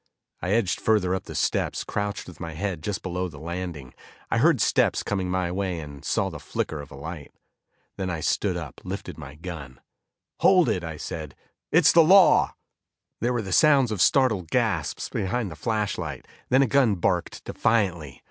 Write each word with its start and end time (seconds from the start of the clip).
I 0.41 0.49
edged 0.53 0.79
further 0.81 1.13
up 1.13 1.25
the 1.25 1.35
steps, 1.35 1.83
crouched 1.83 2.27
with 2.27 2.39
my 2.39 2.53
head 2.53 2.81
just 2.81 3.03
below 3.03 3.27
the 3.27 3.37
landing. 3.37 3.93
I 4.31 4.39
heard 4.39 4.59
steps 4.59 5.03
coming 5.03 5.29
my 5.29 5.51
way 5.51 5.79
and 5.79 6.03
saw 6.03 6.31
the 6.31 6.39
flicker 6.39 6.81
of 6.81 6.89
a 6.89 6.95
light. 6.95 7.31
Then 7.97 8.09
I 8.09 8.19
stood 8.19 8.57
up, 8.57 8.81
lifted 8.83 9.19
my 9.19 9.35
gun. 9.35 9.79
"Hold 10.39 10.69
it," 10.69 10.83
I 10.83 10.97
said, 10.97 11.35
"It's 11.71 11.91
the 11.91 12.01
law." 12.01 12.55
There 13.19 13.31
were 13.31 13.43
the 13.43 13.51
sounds 13.51 13.91
of 13.91 14.01
startled 14.01 14.49
gasps 14.49 15.07
behind 15.07 15.51
the 15.51 15.55
flashlight, 15.55 16.27
then 16.49 16.63
a 16.63 16.65
gun 16.67 16.95
barked 16.95 17.43
defiantly. 17.43 18.19